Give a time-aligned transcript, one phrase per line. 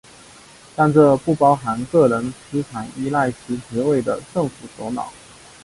[0.75, 5.13] 但这不包含个人资产依赖其职位的政府首脑。